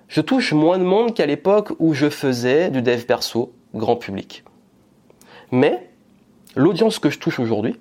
je 0.09 0.21
touche 0.21 0.53
moins 0.53 0.79
de 0.79 0.85
monde 0.85 1.15
qu'à 1.15 1.27
l'époque 1.27 1.73
où 1.79 1.95
je 1.95 2.11
faisais 2.11 2.71
du 2.71 2.83
dev 2.83 3.03
perso 3.05 3.53
grand 3.75 3.97
public. 3.97 4.45
Mais 5.53 5.91
l'audience 6.57 6.99
que 6.99 7.11
je 7.11 7.19
touche 7.19 7.39
aujourd'hui, 7.39 7.77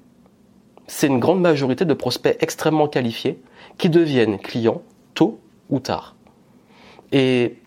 c'est 0.88 1.07
une 1.07 1.19
grande 1.19 1.41
majorité 1.41 1.85
de 1.85 1.93
prospects 1.93 2.35
extrêmement 2.39 2.88
qualifiés 2.88 3.41
qui 3.77 3.89
deviennent 3.89 4.39
clients 4.39 4.81
tôt 5.13 5.39
ou 5.69 5.79
tard. 5.79 6.15
Et 7.11 7.57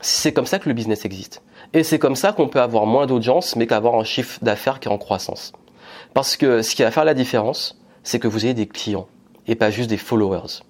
c'est 0.00 0.32
comme 0.32 0.46
ça 0.46 0.58
que 0.58 0.68
le 0.68 0.74
business 0.74 1.04
existe. 1.04 1.42
Et 1.74 1.82
c'est 1.82 1.98
comme 1.98 2.16
ça 2.16 2.32
qu'on 2.32 2.48
peut 2.48 2.60
avoir 2.60 2.86
moins 2.86 3.06
d'audience, 3.06 3.56
mais 3.56 3.66
qu'avoir 3.66 3.94
un 3.96 4.04
chiffre 4.04 4.38
d'affaires 4.42 4.80
qui 4.80 4.88
est 4.88 4.92
en 4.92 4.98
croissance. 4.98 5.52
Parce 6.14 6.36
que 6.36 6.62
ce 6.62 6.74
qui 6.74 6.82
va 6.82 6.90
faire 6.90 7.04
la 7.04 7.14
différence, 7.14 7.78
c'est 8.02 8.18
que 8.18 8.28
vous 8.28 8.44
ayez 8.44 8.54
des 8.54 8.66
clients 8.66 9.06
et 9.46 9.54
pas 9.54 9.70
juste 9.70 9.90
des 9.90 9.96
followers. 9.96 10.62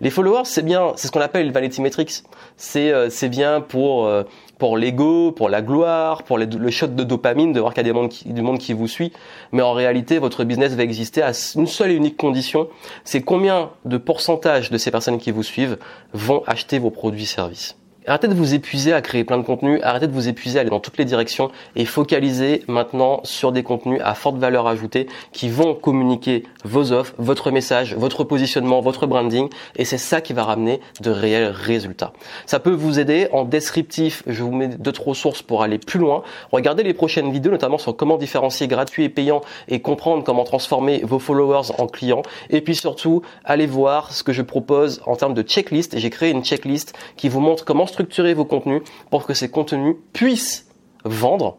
Les 0.00 0.08
followers, 0.08 0.44
c'est 0.44 0.64
bien, 0.64 0.92
c'est 0.96 1.08
ce 1.08 1.12
qu'on 1.12 1.20
appelle 1.20 1.46
le 1.46 1.52
vanity 1.52 1.82
metrics. 1.82 2.22
C'est 2.56 2.90
euh, 2.92 3.08
bien 3.28 3.60
pour 3.60 4.06
euh, 4.06 4.22
pour 4.58 4.78
l'ego, 4.78 5.32
pour 5.32 5.50
la 5.50 5.60
gloire, 5.60 6.22
pour 6.22 6.38
le 6.38 6.70
shot 6.70 6.86
de 6.88 7.04
dopamine 7.04 7.52
de 7.52 7.60
voir 7.60 7.74
qu'il 7.74 7.86
y 7.86 7.88
a 7.88 7.92
des 7.92 7.92
monde 7.92 8.08
qui, 8.08 8.32
du 8.32 8.40
monde 8.40 8.58
qui 8.58 8.72
vous 8.72 8.88
suit. 8.88 9.12
Mais 9.52 9.62
en 9.62 9.72
réalité, 9.72 10.18
votre 10.18 10.44
business 10.44 10.72
va 10.72 10.82
exister 10.82 11.22
à 11.22 11.32
une 11.56 11.66
seule 11.66 11.90
et 11.90 11.94
unique 11.94 12.16
condition, 12.16 12.68
c'est 13.04 13.20
combien 13.20 13.70
de 13.84 13.98
pourcentage 13.98 14.70
de 14.70 14.78
ces 14.78 14.90
personnes 14.90 15.18
qui 15.18 15.30
vous 15.30 15.42
suivent 15.42 15.78
vont 16.14 16.42
acheter 16.46 16.78
vos 16.78 16.90
produits 16.90 17.24
et 17.24 17.26
services. 17.26 17.76
Arrêtez 18.08 18.28
de 18.28 18.34
vous 18.34 18.54
épuiser 18.54 18.92
à 18.92 19.00
créer 19.00 19.24
plein 19.24 19.36
de 19.36 19.42
contenus, 19.42 19.80
arrêtez 19.82 20.06
de 20.06 20.12
vous 20.12 20.28
épuiser 20.28 20.58
à 20.58 20.60
aller 20.60 20.70
dans 20.70 20.78
toutes 20.78 20.96
les 20.96 21.04
directions 21.04 21.50
et 21.74 21.84
focalisez 21.84 22.62
maintenant 22.68 23.20
sur 23.24 23.50
des 23.50 23.64
contenus 23.64 24.00
à 24.04 24.14
forte 24.14 24.36
valeur 24.36 24.68
ajoutée 24.68 25.08
qui 25.32 25.48
vont 25.48 25.74
communiquer 25.74 26.44
vos 26.64 26.92
offres, 26.92 27.14
votre 27.18 27.50
message, 27.50 27.96
votre 27.96 28.22
positionnement, 28.22 28.80
votre 28.80 29.08
branding 29.08 29.48
et 29.74 29.84
c'est 29.84 29.98
ça 29.98 30.20
qui 30.20 30.34
va 30.34 30.44
ramener 30.44 30.80
de 31.00 31.10
réels 31.10 31.48
résultats. 31.48 32.12
Ça 32.46 32.60
peut 32.60 32.70
vous 32.70 33.00
aider 33.00 33.26
en 33.32 33.42
descriptif, 33.44 34.22
je 34.28 34.44
vous 34.44 34.52
mets 34.52 34.68
deux 34.68 34.92
trois 34.92 35.10
ressources 35.10 35.42
pour 35.42 35.64
aller 35.64 35.78
plus 35.78 35.98
loin. 35.98 36.22
Regardez 36.52 36.84
les 36.84 36.94
prochaines 36.94 37.32
vidéos 37.32 37.50
notamment 37.50 37.78
sur 37.78 37.96
comment 37.96 38.18
différencier 38.18 38.68
gratuit 38.68 39.02
et 39.02 39.08
payant 39.08 39.40
et 39.66 39.80
comprendre 39.80 40.22
comment 40.22 40.44
transformer 40.44 41.00
vos 41.02 41.18
followers 41.18 41.72
en 41.76 41.88
clients 41.88 42.22
et 42.50 42.60
puis 42.60 42.76
surtout 42.76 43.22
allez 43.44 43.66
voir 43.66 44.12
ce 44.12 44.22
que 44.22 44.32
je 44.32 44.42
propose 44.42 45.02
en 45.06 45.16
termes 45.16 45.34
de 45.34 45.42
checklist. 45.42 45.98
J'ai 45.98 46.10
créé 46.10 46.30
une 46.30 46.44
checklist 46.44 46.96
qui 47.16 47.28
vous 47.28 47.40
montre 47.40 47.64
comment 47.64 47.86
structurer 47.96 48.34
vos 48.34 48.44
contenus 48.44 48.82
pour 49.10 49.24
que 49.24 49.32
ces 49.32 49.50
contenus 49.50 49.96
puissent 50.12 50.68
vendre 51.04 51.56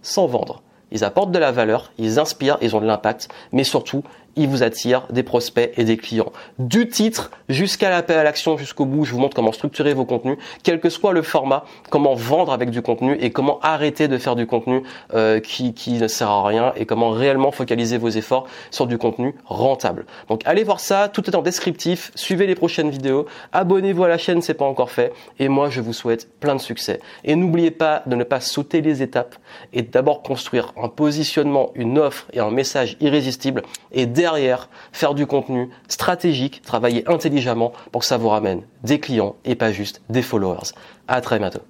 sans 0.00 0.26
vendre. 0.26 0.62
Ils 0.90 1.04
apportent 1.04 1.32
de 1.32 1.38
la 1.38 1.52
valeur, 1.52 1.92
ils 1.98 2.18
inspirent, 2.18 2.56
ils 2.62 2.74
ont 2.74 2.80
de 2.80 2.86
l'impact, 2.86 3.28
mais 3.52 3.64
surtout, 3.64 4.02
ils 4.36 4.48
vous 4.48 4.62
attirent 4.62 5.06
des 5.10 5.22
prospects 5.22 5.72
et 5.76 5.84
des 5.84 5.96
clients. 5.96 6.32
Du 6.58 6.88
titre 6.88 7.30
jusqu'à 7.48 7.90
l'appel 7.90 8.18
à 8.18 8.22
l'action, 8.22 8.56
jusqu'au 8.56 8.84
bout, 8.84 9.04
je 9.04 9.12
vous 9.12 9.18
montre 9.18 9.34
comment 9.34 9.52
structurer 9.52 9.94
vos 9.94 10.04
contenus, 10.04 10.36
quel 10.62 10.80
que 10.80 10.90
soit 10.90 11.12
le 11.12 11.22
format, 11.22 11.64
comment 11.90 12.14
vendre 12.14 12.52
avec 12.52 12.70
du 12.70 12.82
contenu 12.82 13.16
et 13.20 13.30
comment 13.30 13.58
arrêter 13.60 14.08
de 14.08 14.18
faire 14.18 14.36
du 14.36 14.46
contenu 14.46 14.82
euh, 15.14 15.40
qui, 15.40 15.74
qui 15.74 15.94
ne 15.94 16.08
sert 16.08 16.28
à 16.28 16.46
rien 16.46 16.72
et 16.76 16.86
comment 16.86 17.10
réellement 17.10 17.50
focaliser 17.50 17.98
vos 17.98 18.08
efforts 18.08 18.46
sur 18.70 18.86
du 18.86 18.98
contenu 18.98 19.34
rentable. 19.46 20.06
Donc 20.28 20.42
allez 20.44 20.64
voir 20.64 20.80
ça, 20.80 21.08
tout 21.08 21.28
est 21.28 21.34
en 21.34 21.42
descriptif, 21.42 22.10
suivez 22.14 22.46
les 22.46 22.54
prochaines 22.54 22.90
vidéos, 22.90 23.26
abonnez-vous 23.52 24.04
à 24.04 24.08
la 24.08 24.18
chaîne, 24.18 24.42
c'est 24.42 24.54
pas 24.54 24.64
encore 24.64 24.90
fait, 24.90 25.12
et 25.38 25.48
moi 25.48 25.70
je 25.70 25.80
vous 25.80 25.92
souhaite 25.92 26.28
plein 26.40 26.54
de 26.54 26.60
succès. 26.60 27.00
Et 27.24 27.34
n'oubliez 27.36 27.70
pas 27.70 28.02
de 28.06 28.16
ne 28.16 28.24
pas 28.24 28.40
sauter 28.40 28.80
les 28.80 29.02
étapes 29.02 29.36
et 29.72 29.82
d'abord 29.82 30.22
construire 30.22 30.72
un 30.80 30.88
positionnement, 30.88 31.70
une 31.74 31.98
offre 31.98 32.26
et 32.32 32.40
un 32.40 32.50
message 32.50 32.96
irrésistible 33.00 33.62
et 33.92 34.06
derrière, 34.26 34.68
faire 34.90 35.14
du 35.14 35.24
contenu 35.24 35.70
stratégique, 35.86 36.60
travailler 36.62 37.08
intelligemment 37.08 37.72
pour 37.92 38.00
que 38.00 38.06
ça 38.06 38.16
vous 38.16 38.28
ramène 38.28 38.62
des 38.82 38.98
clients 38.98 39.36
et 39.44 39.54
pas 39.54 39.70
juste 39.70 40.02
des 40.08 40.22
followers. 40.22 40.72
À 41.06 41.20
très 41.20 41.38
bientôt. 41.38 41.66